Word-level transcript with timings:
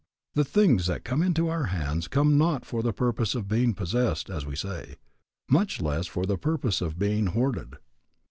The 0.33 0.43
things 0.43 0.87
that 0.87 1.03
come 1.03 1.21
into 1.21 1.47
our 1.49 1.65
hands 1.65 2.07
come 2.07 2.35
not 2.35 2.65
for 2.65 2.81
the 2.81 2.91
purpose 2.91 3.35
of 3.35 3.47
being 3.47 3.75
possessed, 3.75 4.31
as 4.31 4.47
we 4.47 4.55
say, 4.55 4.95
much 5.47 5.79
less 5.79 6.07
for 6.07 6.25
the 6.25 6.39
purpose 6.39 6.81
of 6.81 6.97
being 6.97 7.27
hoarded. 7.27 7.75